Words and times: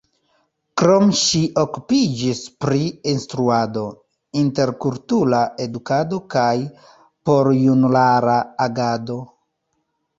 Krome 0.81 1.17
ŝi 1.19 1.41
okupiĝis 1.63 2.41
pri 2.65 2.81
instruado, 3.13 3.85
interkultura 4.43 5.45
edukado 5.69 6.23
kaj 6.37 6.51
porjunulara 7.29 8.41
agado. 8.71 9.25